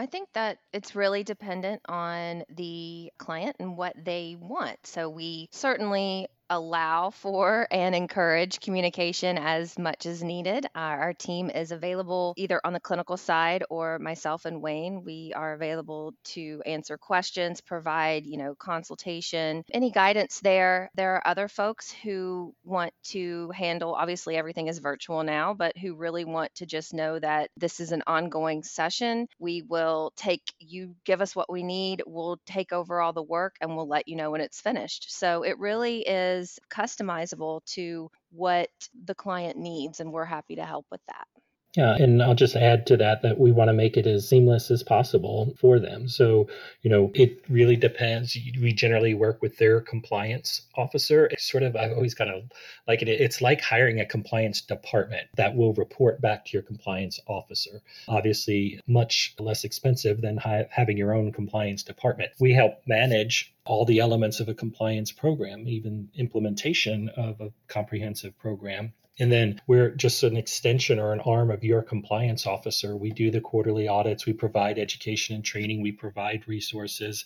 I 0.00 0.06
think 0.06 0.30
that 0.32 0.56
it's 0.72 0.96
really 0.96 1.24
dependent 1.24 1.82
on 1.86 2.44
the 2.48 3.12
client 3.18 3.56
and 3.60 3.76
what 3.76 3.94
they 4.02 4.34
want. 4.40 4.78
So 4.84 5.10
we 5.10 5.50
certainly 5.52 6.26
allow 6.50 7.10
for 7.10 7.66
and 7.70 7.94
encourage 7.94 8.60
communication 8.60 9.38
as 9.38 9.78
much 9.78 10.04
as 10.04 10.22
needed. 10.22 10.66
Our, 10.74 11.00
our, 11.00 11.14
team 11.20 11.50
is 11.50 11.70
available 11.70 12.34
either 12.36 12.60
on 12.64 12.72
the 12.72 12.80
clinical 12.80 13.16
side 13.16 13.62
or 13.70 13.98
myself 13.98 14.46
and 14.46 14.60
Wayne. 14.60 15.04
We 15.04 15.32
are 15.34 15.52
available 15.52 16.14
to 16.24 16.62
answer 16.66 16.98
questions, 16.98 17.60
provide, 17.60 18.26
you 18.26 18.36
know, 18.36 18.54
consultation, 18.54 19.64
any 19.72 19.90
guidance 19.90 20.40
there. 20.40 20.90
There 20.94 21.14
are 21.14 21.26
other 21.26 21.46
folks 21.46 21.92
who 21.92 22.54
want 22.64 22.92
to 23.04 23.50
handle 23.50 23.94
obviously 23.94 24.36
everything 24.36 24.68
is 24.68 24.78
virtual 24.78 25.22
now, 25.22 25.54
but 25.54 25.76
who 25.78 25.94
really 25.94 26.24
want 26.24 26.54
to 26.56 26.66
just 26.66 26.94
know 26.94 27.18
that 27.18 27.50
this 27.56 27.80
is 27.80 27.92
an 27.92 28.02
ongoing 28.06 28.62
session. 28.62 29.28
We 29.38 29.62
will 29.62 30.12
take 30.16 30.42
you 30.58 30.96
give 31.04 31.20
us 31.20 31.36
what 31.36 31.50
we 31.50 31.62
need, 31.62 32.02
we'll 32.06 32.40
take 32.46 32.72
over 32.72 33.00
all 33.00 33.12
the 33.12 33.22
work 33.22 33.56
and 33.60 33.76
we'll 33.76 33.88
let 33.88 34.08
you 34.08 34.16
know 34.16 34.30
when 34.30 34.40
it's 34.40 34.60
finished. 34.60 35.12
So 35.16 35.42
it 35.42 35.58
really 35.58 36.00
is 36.00 36.39
is 36.40 36.58
customizable 36.70 37.64
to 37.74 38.10
what 38.32 38.70
the 39.04 39.14
client 39.14 39.58
needs, 39.58 40.00
and 40.00 40.12
we're 40.12 40.24
happy 40.26 40.56
to 40.56 40.64
help 40.66 40.86
with 40.90 41.02
that. 41.08 41.26
Yeah, 41.76 41.94
and 41.94 42.20
I'll 42.20 42.34
just 42.34 42.56
add 42.56 42.84
to 42.88 42.96
that 42.96 43.22
that 43.22 43.38
we 43.38 43.52
want 43.52 43.68
to 43.68 43.72
make 43.72 43.96
it 43.96 44.04
as 44.04 44.28
seamless 44.28 44.72
as 44.72 44.82
possible 44.82 45.54
for 45.56 45.78
them. 45.78 46.08
So, 46.08 46.48
you 46.82 46.90
know, 46.90 47.12
it 47.14 47.44
really 47.48 47.76
depends. 47.76 48.36
We 48.60 48.72
generally 48.72 49.14
work 49.14 49.40
with 49.40 49.58
their 49.58 49.80
compliance 49.80 50.62
officer. 50.76 51.26
It's 51.26 51.48
sort 51.48 51.62
of, 51.62 51.76
I've 51.76 51.92
always 51.92 52.12
kind 52.14 52.30
of 52.30 52.42
like 52.88 53.02
it. 53.02 53.08
It's 53.08 53.40
like 53.40 53.60
hiring 53.60 54.00
a 54.00 54.04
compliance 54.04 54.60
department 54.60 55.28
that 55.36 55.54
will 55.54 55.72
report 55.74 56.20
back 56.20 56.44
to 56.46 56.50
your 56.54 56.62
compliance 56.62 57.20
officer. 57.28 57.82
Obviously, 58.08 58.80
much 58.88 59.36
less 59.38 59.62
expensive 59.62 60.22
than 60.22 60.38
hi- 60.38 60.66
having 60.72 60.96
your 60.96 61.14
own 61.14 61.30
compliance 61.30 61.84
department. 61.84 62.32
We 62.40 62.52
help 62.52 62.82
manage 62.88 63.54
all 63.64 63.84
the 63.84 64.00
elements 64.00 64.40
of 64.40 64.48
a 64.48 64.54
compliance 64.54 65.12
program, 65.12 65.68
even 65.68 66.08
implementation 66.16 67.10
of 67.10 67.40
a 67.40 67.52
comprehensive 67.68 68.36
program. 68.38 68.92
And 69.20 69.30
then 69.30 69.60
we're 69.66 69.90
just 69.90 70.22
an 70.22 70.36
extension 70.36 70.98
or 70.98 71.12
an 71.12 71.20
arm 71.20 71.50
of 71.50 71.62
your 71.62 71.82
compliance 71.82 72.46
officer. 72.46 72.96
We 72.96 73.10
do 73.10 73.30
the 73.30 73.40
quarterly 73.40 73.86
audits, 73.86 74.26
we 74.26 74.32
provide 74.32 74.78
education 74.78 75.34
and 75.36 75.44
training, 75.44 75.82
we 75.82 75.92
provide 75.92 76.48
resources. 76.48 77.24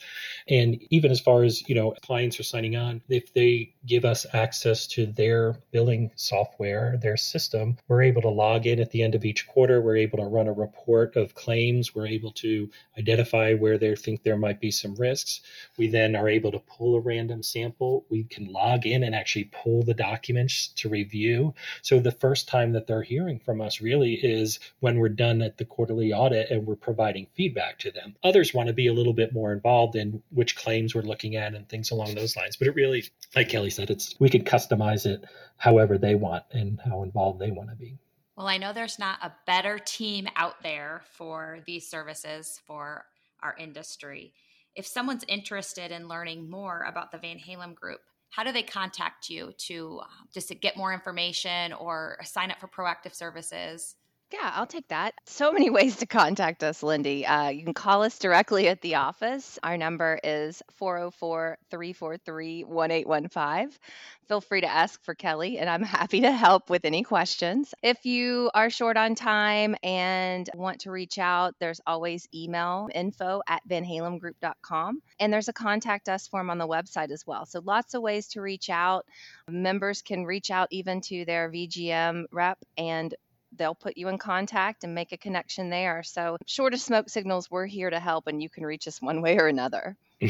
And 0.48 0.82
even 0.90 1.10
as 1.10 1.20
far 1.20 1.44
as, 1.44 1.66
you 1.68 1.74
know, 1.74 1.92
clients 2.02 2.38
are 2.40 2.44
signing 2.44 2.76
on, 2.76 3.00
if 3.08 3.32
they 3.32 3.74
give 3.86 4.04
us 4.04 4.26
access 4.32 4.86
to 4.88 5.06
their 5.06 5.56
billing 5.70 6.10
software, 6.16 6.98
their 7.00 7.16
system, 7.16 7.76
we're 7.88 8.02
able 8.02 8.22
to 8.22 8.28
log 8.28 8.66
in 8.66 8.80
at 8.80 8.90
the 8.90 9.02
end 9.02 9.14
of 9.14 9.24
each 9.24 9.46
quarter. 9.46 9.80
We're 9.80 9.96
able 9.96 10.18
to 10.18 10.24
run 10.24 10.48
a 10.48 10.52
report 10.52 11.16
of 11.16 11.34
claims. 11.34 11.94
We're 11.94 12.08
able 12.08 12.32
to 12.32 12.70
identify 12.98 13.54
where 13.54 13.78
they 13.78 13.94
think 13.94 14.22
there 14.22 14.36
might 14.36 14.60
be 14.60 14.72
some 14.72 14.96
risks. 14.96 15.40
We 15.78 15.88
then 15.88 16.16
are 16.16 16.28
able 16.28 16.50
to 16.52 16.58
pull 16.58 16.96
a 16.96 17.00
random 17.00 17.42
sample. 17.42 18.04
We 18.08 18.24
can 18.24 18.46
log 18.46 18.84
in 18.84 19.04
and 19.04 19.14
actually 19.14 19.50
pull 19.52 19.82
the 19.82 19.94
documents 19.94 20.68
to 20.76 20.88
review. 20.88 21.54
So 21.84 22.00
the 22.00 22.10
first 22.10 22.48
time 22.48 22.72
that 22.72 22.86
they're 22.86 23.02
hearing 23.02 23.38
from 23.38 23.60
us 23.60 23.82
really 23.82 24.14
is 24.14 24.58
when 24.80 24.98
we're 24.98 25.10
done 25.10 25.42
at 25.42 25.58
the 25.58 25.66
quarterly 25.66 26.14
audit 26.14 26.50
and 26.50 26.66
we're 26.66 26.76
providing 26.76 27.26
feedback 27.34 27.78
to 27.80 27.90
them. 27.90 28.16
Others 28.24 28.54
want 28.54 28.68
to 28.68 28.72
be 28.72 28.86
a 28.86 28.92
little 28.94 29.12
bit 29.12 29.34
more 29.34 29.52
involved 29.52 29.94
in 29.94 30.22
which 30.30 30.56
claims 30.56 30.94
we're 30.94 31.02
looking 31.02 31.36
at 31.36 31.52
and 31.52 31.68
things 31.68 31.90
along 31.90 32.14
those 32.14 32.38
lines. 32.38 32.56
But 32.56 32.68
it 32.68 32.74
really, 32.74 33.04
like 33.36 33.50
Kelly 33.50 33.68
said, 33.68 33.90
it's 33.90 34.14
we 34.18 34.30
could 34.30 34.46
customize 34.46 35.04
it 35.04 35.26
however 35.58 35.98
they 35.98 36.14
want 36.14 36.44
and 36.52 36.80
how 36.82 37.02
involved 37.02 37.38
they 37.38 37.50
want 37.50 37.68
to 37.68 37.76
be. 37.76 37.98
Well, 38.34 38.46
I 38.46 38.56
know 38.56 38.72
there's 38.72 38.98
not 38.98 39.18
a 39.22 39.34
better 39.46 39.78
team 39.78 40.26
out 40.36 40.62
there 40.62 41.02
for 41.12 41.58
these 41.66 41.86
services 41.86 42.62
for 42.66 43.04
our 43.42 43.54
industry. 43.58 44.32
If 44.74 44.86
someone's 44.86 45.24
interested 45.28 45.90
in 45.92 46.08
learning 46.08 46.48
more 46.48 46.80
about 46.88 47.12
the 47.12 47.18
Van 47.18 47.38
Halem 47.38 47.74
Group, 47.74 48.00
how 48.34 48.42
do 48.42 48.50
they 48.50 48.62
contact 48.62 49.30
you 49.30 49.52
to 49.58 50.00
uh, 50.02 50.06
just 50.32 50.48
to 50.48 50.54
get 50.56 50.76
more 50.76 50.92
information 50.92 51.72
or 51.72 52.18
sign 52.24 52.50
up 52.50 52.58
for 52.58 52.66
proactive 52.66 53.14
services? 53.14 53.94
Yeah, 54.34 54.50
I'll 54.52 54.66
take 54.66 54.88
that. 54.88 55.14
So 55.26 55.52
many 55.52 55.70
ways 55.78 55.96
to 55.98 56.06
contact 56.06 56.64
us, 56.64 56.82
Lindy. 56.82 57.24
Uh, 57.24 57.50
you 57.50 57.62
can 57.62 57.72
call 57.72 58.02
us 58.02 58.18
directly 58.18 58.66
at 58.66 58.80
the 58.80 58.96
office. 58.96 59.60
Our 59.62 59.76
number 59.76 60.18
is 60.24 60.60
404 60.72 61.56
343 61.70 62.64
1815. 62.64 63.78
Feel 64.26 64.40
free 64.40 64.62
to 64.62 64.66
ask 64.66 65.00
for 65.04 65.14
Kelly, 65.14 65.58
and 65.58 65.70
I'm 65.70 65.82
happy 65.84 66.22
to 66.22 66.32
help 66.32 66.68
with 66.68 66.84
any 66.84 67.04
questions. 67.04 67.74
If 67.80 68.06
you 68.06 68.50
are 68.54 68.70
short 68.70 68.96
on 68.96 69.14
time 69.14 69.76
and 69.84 70.50
want 70.54 70.80
to 70.80 70.90
reach 70.90 71.18
out, 71.18 71.54
there's 71.60 71.80
always 71.86 72.26
email 72.34 72.88
info 72.92 73.40
at 73.46 73.62
vanhalemgroup.com. 73.68 75.00
And 75.20 75.32
there's 75.32 75.48
a 75.48 75.52
contact 75.52 76.08
us 76.08 76.26
form 76.26 76.50
on 76.50 76.58
the 76.58 76.66
website 76.66 77.12
as 77.12 77.24
well. 77.24 77.46
So 77.46 77.60
lots 77.64 77.94
of 77.94 78.02
ways 78.02 78.26
to 78.28 78.40
reach 78.40 78.68
out. 78.68 79.06
Members 79.48 80.02
can 80.02 80.24
reach 80.24 80.50
out 80.50 80.66
even 80.72 81.02
to 81.02 81.24
their 81.24 81.48
VGM 81.52 82.24
rep 82.32 82.58
and 82.76 83.14
they'll 83.56 83.74
put 83.74 83.96
you 83.96 84.08
in 84.08 84.18
contact 84.18 84.84
and 84.84 84.94
make 84.94 85.12
a 85.12 85.16
connection 85.16 85.70
there. 85.70 86.02
So, 86.02 86.36
short 86.46 86.74
of 86.74 86.80
smoke 86.80 87.08
signals, 87.08 87.50
we're 87.50 87.66
here 87.66 87.90
to 87.90 88.00
help, 88.00 88.26
and 88.26 88.42
you 88.42 88.48
can 88.48 88.64
reach 88.64 88.86
us 88.88 89.00
one 89.00 89.22
way 89.22 89.38
or 89.38 89.46
another. 89.46 89.96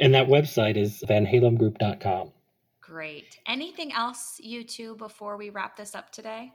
and 0.00 0.14
that 0.14 0.28
website 0.28 0.76
is 0.76 1.02
vanhalemgroup.com. 1.08 2.32
Great. 2.80 3.38
Anything 3.46 3.92
else, 3.92 4.38
you 4.42 4.64
two, 4.64 4.96
before 4.96 5.36
we 5.36 5.50
wrap 5.50 5.76
this 5.76 5.94
up 5.94 6.10
today? 6.12 6.52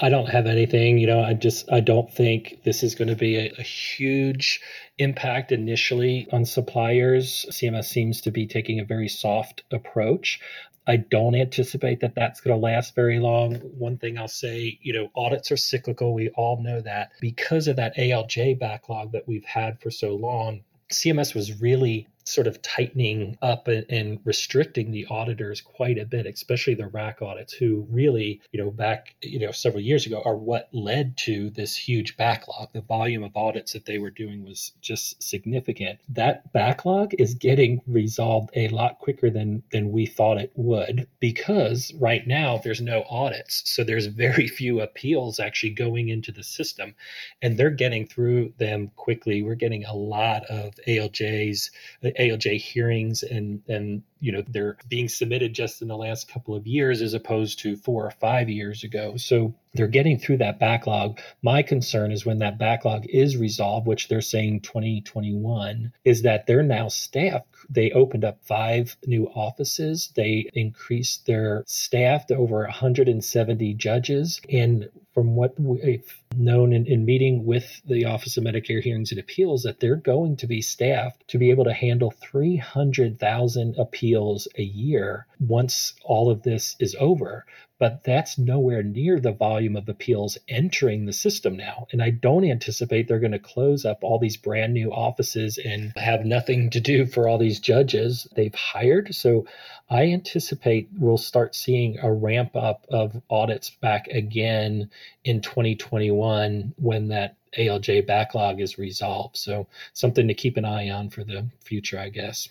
I 0.00 0.10
don't 0.10 0.28
have 0.28 0.46
anything. 0.46 0.98
You 0.98 1.06
know, 1.06 1.20
I 1.20 1.34
just 1.34 1.70
I 1.72 1.80
don't 1.80 2.12
think 2.12 2.62
this 2.64 2.82
is 2.82 2.94
going 2.94 3.08
to 3.08 3.16
be 3.16 3.36
a, 3.36 3.52
a, 3.58 3.62
huge 3.62 4.60
impact 4.98 5.50
initially 5.50 6.28
on 6.30 6.44
suppliers. 6.44 7.46
CMS 7.50 7.86
seems 7.86 8.20
to 8.22 8.30
be 8.30 8.46
taking 8.46 8.78
a 8.78 8.84
very 8.84 9.08
soft 9.08 9.64
approach. 9.72 10.40
I 10.88 10.96
don't 10.96 11.34
anticipate 11.34 12.00
that 12.00 12.14
that's 12.14 12.40
going 12.40 12.58
to 12.58 12.60
last 12.60 12.94
very 12.94 13.18
long. 13.18 13.56
One 13.56 13.98
thing 13.98 14.16
I'll 14.16 14.26
say, 14.26 14.78
you 14.82 14.94
know, 14.94 15.10
audits 15.14 15.52
are 15.52 15.56
cyclical. 15.58 16.14
We 16.14 16.30
all 16.30 16.62
know 16.62 16.80
that. 16.80 17.10
Because 17.20 17.68
of 17.68 17.76
that 17.76 17.94
ALJ 17.96 18.58
backlog 18.58 19.12
that 19.12 19.28
we've 19.28 19.44
had 19.44 19.80
for 19.82 19.90
so 19.90 20.14
long, 20.16 20.62
CMS 20.90 21.34
was 21.34 21.60
really 21.60 22.08
sort 22.28 22.46
of 22.46 22.60
tightening 22.62 23.38
up 23.42 23.68
and, 23.68 23.86
and, 23.88 24.20
restricting 24.24 24.90
the 24.90 25.06
auditors 25.06 25.60
quite 25.60 25.98
a 25.98 26.04
bit, 26.04 26.26
especially 26.26 26.74
the 26.74 26.88
RAC 26.88 27.22
audits, 27.22 27.52
who 27.52 27.86
really, 27.90 28.40
you 28.52 28.62
know, 28.62 28.70
back, 28.70 29.14
you 29.22 29.38
know, 29.38 29.52
several 29.52 29.82
years 29.82 30.06
ago 30.06 30.22
are 30.24 30.36
what 30.36 30.68
led 30.72 31.16
to 31.16 31.50
this 31.50 31.76
huge 31.76 32.16
backlog. 32.16 32.68
The 32.72 32.80
volume 32.82 33.22
of 33.22 33.36
audits 33.36 33.72
that 33.72 33.86
they 33.86 33.98
were 33.98 34.10
doing 34.10 34.44
was 34.44 34.72
just 34.80 35.22
significant. 35.22 36.00
That 36.08 36.52
backlog 36.52 37.14
is 37.18 37.34
getting 37.34 37.80
resolved 37.86 38.50
a 38.54 38.68
lot 38.68 38.98
quicker 38.98 39.30
than 39.30 39.62
than 39.72 39.92
we 39.92 40.06
thought 40.06 40.38
it 40.38 40.52
would 40.54 41.06
because 41.20 41.92
right 41.94 42.26
now 42.26 42.60
there's 42.62 42.80
no 42.80 43.04
audits. 43.08 43.62
So 43.66 43.84
there's 43.84 44.06
very 44.06 44.48
few 44.48 44.80
appeals 44.80 45.40
actually 45.40 45.70
going 45.70 46.08
into 46.08 46.32
the 46.32 46.42
system 46.42 46.94
and 47.42 47.56
they're 47.56 47.70
getting 47.70 48.06
through 48.06 48.52
them 48.58 48.90
quickly. 48.96 49.42
We're 49.42 49.54
getting 49.54 49.84
a 49.84 49.94
lot 49.94 50.44
of 50.46 50.74
ALJs 50.86 51.70
ALJ 52.18 52.58
hearings 52.60 53.22
and 53.22 53.62
and 53.68 54.02
you 54.20 54.32
know 54.32 54.42
they're 54.48 54.76
being 54.88 55.08
submitted 55.08 55.54
just 55.54 55.82
in 55.82 55.88
the 55.88 55.96
last 55.96 56.28
couple 56.28 56.54
of 56.54 56.66
years 56.66 57.00
as 57.00 57.14
opposed 57.14 57.60
to 57.60 57.76
four 57.76 58.04
or 58.04 58.10
five 58.10 58.48
years 58.48 58.84
ago. 58.84 59.16
So 59.16 59.54
they're 59.78 59.86
getting 59.86 60.18
through 60.18 60.38
that 60.38 60.58
backlog. 60.58 61.20
My 61.40 61.62
concern 61.62 62.10
is 62.10 62.26
when 62.26 62.40
that 62.40 62.58
backlog 62.58 63.06
is 63.06 63.36
resolved, 63.36 63.86
which 63.86 64.08
they're 64.08 64.20
saying 64.20 64.62
2021, 64.62 65.92
is 66.04 66.22
that 66.22 66.48
they're 66.48 66.64
now 66.64 66.88
staffed. 66.88 67.46
They 67.70 67.92
opened 67.92 68.24
up 68.24 68.38
five 68.42 68.96
new 69.06 69.28
offices. 69.28 70.12
They 70.16 70.50
increased 70.52 71.26
their 71.26 71.62
staff 71.68 72.26
to 72.26 72.36
over 72.36 72.62
170 72.62 73.74
judges. 73.74 74.40
And 74.50 74.88
from 75.14 75.36
what 75.36 75.58
we've 75.60 76.12
known 76.36 76.72
in, 76.72 76.84
in 76.86 77.04
meeting 77.04 77.46
with 77.46 77.80
the 77.86 78.04
Office 78.04 78.36
of 78.36 78.44
Medicare 78.44 78.82
Hearings 78.82 79.12
and 79.12 79.20
Appeals, 79.20 79.62
that 79.62 79.78
they're 79.78 79.96
going 79.96 80.36
to 80.38 80.48
be 80.48 80.60
staffed 80.60 81.22
to 81.28 81.38
be 81.38 81.50
able 81.50 81.64
to 81.64 81.72
handle 81.72 82.10
300,000 82.10 83.76
appeals 83.78 84.48
a 84.56 84.62
year 84.62 85.26
once 85.38 85.94
all 86.02 86.30
of 86.30 86.42
this 86.42 86.74
is 86.80 86.96
over 86.98 87.46
but 87.78 88.02
that's 88.02 88.38
nowhere 88.38 88.82
near 88.82 89.20
the 89.20 89.32
volume 89.32 89.76
of 89.76 89.88
appeals 89.88 90.36
entering 90.48 91.06
the 91.06 91.12
system 91.12 91.56
now. 91.56 91.86
And 91.92 92.02
I 92.02 92.10
don't 92.10 92.44
anticipate 92.44 93.06
they're 93.06 93.20
going 93.20 93.32
to 93.32 93.38
close 93.38 93.84
up 93.84 94.02
all 94.02 94.18
these 94.18 94.36
brand 94.36 94.74
new 94.74 94.92
offices 94.92 95.58
and 95.58 95.92
have 95.96 96.24
nothing 96.24 96.70
to 96.70 96.80
do 96.80 97.06
for 97.06 97.28
all 97.28 97.38
these 97.38 97.60
judges 97.60 98.26
they've 98.34 98.54
hired. 98.54 99.14
So 99.14 99.46
I 99.88 100.06
anticipate 100.06 100.88
we'll 100.98 101.18
start 101.18 101.54
seeing 101.54 101.98
a 102.00 102.12
ramp 102.12 102.56
up 102.56 102.84
of 102.90 103.20
audits 103.30 103.70
back 103.70 104.08
again 104.08 104.90
in 105.24 105.40
2021 105.40 106.74
when 106.78 107.08
that 107.08 107.36
ALJ 107.56 108.06
backlog 108.06 108.60
is 108.60 108.76
resolved. 108.76 109.36
So 109.36 109.68
something 109.92 110.28
to 110.28 110.34
keep 110.34 110.56
an 110.56 110.64
eye 110.64 110.90
on 110.90 111.10
for 111.10 111.24
the 111.24 111.48
future, 111.60 111.98
I 111.98 112.08
guess. 112.08 112.48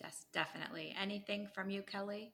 Yes, 0.00 0.24
definitely. 0.32 0.94
Anything 1.00 1.48
from 1.54 1.70
you, 1.70 1.82
Kelly? 1.82 2.32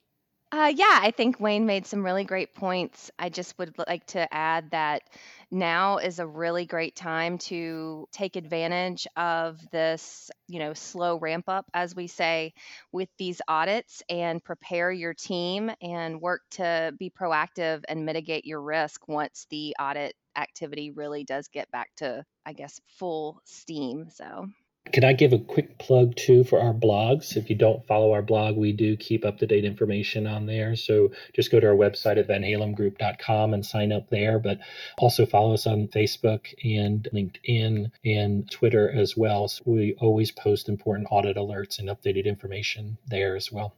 Uh, 0.52 0.72
yeah, 0.74 1.00
I 1.02 1.10
think 1.10 1.40
Wayne 1.40 1.66
made 1.66 1.86
some 1.86 2.04
really 2.04 2.24
great 2.24 2.54
points. 2.54 3.10
I 3.18 3.28
just 3.28 3.58
would 3.58 3.74
like 3.88 4.06
to 4.08 4.32
add 4.32 4.70
that 4.70 5.02
now 5.50 5.98
is 5.98 6.20
a 6.20 6.26
really 6.26 6.66
great 6.66 6.94
time 6.94 7.38
to 7.38 8.08
take 8.12 8.36
advantage 8.36 9.08
of 9.16 9.58
this, 9.72 10.30
you 10.46 10.60
know, 10.60 10.72
slow 10.72 11.18
ramp 11.18 11.46
up, 11.48 11.66
as 11.74 11.96
we 11.96 12.06
say, 12.06 12.54
with 12.92 13.08
these 13.18 13.42
audits 13.48 14.02
and 14.08 14.42
prepare 14.42 14.92
your 14.92 15.14
team 15.14 15.70
and 15.82 16.20
work 16.20 16.42
to 16.52 16.94
be 16.98 17.10
proactive 17.10 17.82
and 17.88 18.06
mitigate 18.06 18.44
your 18.44 18.62
risk 18.62 19.08
once 19.08 19.46
the 19.50 19.74
audit 19.80 20.14
activity 20.36 20.92
really 20.92 21.24
does 21.24 21.48
get 21.48 21.70
back 21.72 21.90
to, 21.96 22.24
I 22.46 22.52
guess, 22.52 22.80
full 22.86 23.40
steam. 23.44 24.10
So. 24.10 24.46
Can 24.92 25.04
I 25.04 25.12
give 25.12 25.32
a 25.32 25.38
quick 25.38 25.78
plug 25.78 26.16
too 26.16 26.44
for 26.44 26.60
our 26.60 26.72
blogs? 26.72 27.36
If 27.36 27.50
you 27.50 27.56
don't 27.56 27.86
follow 27.86 28.12
our 28.12 28.22
blog, 28.22 28.56
we 28.56 28.72
do 28.72 28.96
keep 28.96 29.24
up 29.24 29.38
to 29.38 29.46
date 29.46 29.64
information 29.64 30.26
on 30.26 30.46
there. 30.46 30.76
So 30.76 31.10
just 31.34 31.50
go 31.50 31.60
to 31.60 31.66
our 31.66 31.74
website 31.74 32.18
at 32.18 32.28
vanhalemgroup.com 32.28 33.54
and 33.54 33.66
sign 33.66 33.92
up 33.92 34.08
there. 34.10 34.38
But 34.38 34.58
also 34.98 35.26
follow 35.26 35.54
us 35.54 35.66
on 35.66 35.88
Facebook 35.88 36.46
and 36.64 37.08
LinkedIn 37.12 37.90
and 38.04 38.50
Twitter 38.50 38.90
as 38.90 39.16
well. 39.16 39.48
So 39.48 39.62
we 39.66 39.94
always 39.98 40.32
post 40.32 40.68
important 40.68 41.08
audit 41.10 41.36
alerts 41.36 41.78
and 41.78 41.88
updated 41.88 42.24
information 42.24 42.98
there 43.06 43.36
as 43.36 43.52
well. 43.52 43.74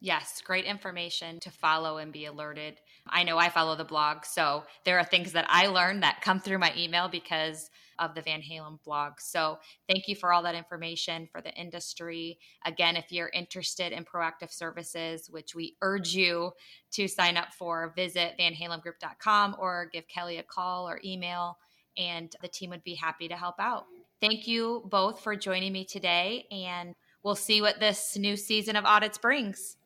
Yes, 0.00 0.40
great 0.44 0.64
information 0.64 1.40
to 1.40 1.50
follow 1.50 1.98
and 1.98 2.12
be 2.12 2.26
alerted. 2.26 2.80
I 3.08 3.24
know 3.24 3.36
I 3.36 3.48
follow 3.48 3.74
the 3.74 3.84
blog, 3.84 4.24
so 4.24 4.62
there 4.84 4.96
are 4.98 5.04
things 5.04 5.32
that 5.32 5.46
I 5.48 5.66
learn 5.66 6.00
that 6.00 6.20
come 6.20 6.38
through 6.38 6.58
my 6.58 6.72
email 6.76 7.08
because 7.08 7.68
of 7.98 8.14
the 8.14 8.22
Van 8.22 8.40
Halem 8.40 8.80
blog. 8.84 9.14
So 9.18 9.58
thank 9.88 10.06
you 10.06 10.14
for 10.14 10.32
all 10.32 10.44
that 10.44 10.54
information 10.54 11.28
for 11.32 11.40
the 11.40 11.52
industry. 11.54 12.38
Again, 12.64 12.96
if 12.96 13.10
you're 13.10 13.30
interested 13.34 13.90
in 13.90 14.04
proactive 14.04 14.52
services, 14.52 15.28
which 15.30 15.56
we 15.56 15.76
urge 15.82 16.14
you 16.14 16.52
to 16.92 17.08
sign 17.08 17.36
up 17.36 17.52
for, 17.52 17.92
visit 17.96 18.34
vanhalemgroup.com 18.38 19.56
or 19.58 19.90
give 19.92 20.06
Kelly 20.06 20.38
a 20.38 20.44
call 20.44 20.88
or 20.88 21.00
email, 21.04 21.58
and 21.96 22.32
the 22.40 22.46
team 22.46 22.70
would 22.70 22.84
be 22.84 22.94
happy 22.94 23.26
to 23.26 23.34
help 23.34 23.56
out. 23.58 23.86
Thank 24.20 24.46
you 24.46 24.84
both 24.88 25.20
for 25.20 25.34
joining 25.34 25.72
me 25.72 25.84
today, 25.84 26.46
and 26.52 26.94
we'll 27.24 27.34
see 27.34 27.60
what 27.60 27.80
this 27.80 28.16
new 28.16 28.36
season 28.36 28.76
of 28.76 28.84
audits 28.84 29.18
brings. 29.18 29.76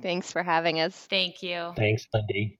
Thanks 0.00 0.32
for 0.32 0.42
having 0.42 0.80
us. 0.80 0.94
Thank 1.06 1.42
you. 1.42 1.76
Thanks, 1.76 2.06
Lindy. 2.14 2.58